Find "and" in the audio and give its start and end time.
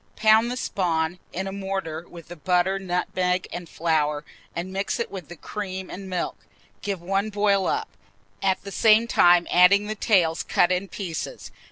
3.53-3.69, 4.55-4.73, 5.91-6.09